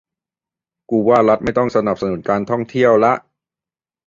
[0.89, 3.13] กูว่ารัฐไม่ต้องสนับสนุนการท่องเที่ยวละ